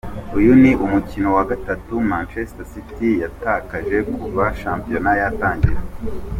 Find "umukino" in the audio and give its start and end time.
0.85-1.27